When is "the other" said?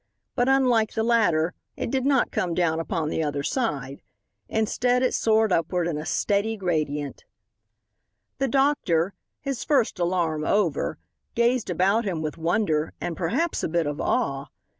3.09-3.43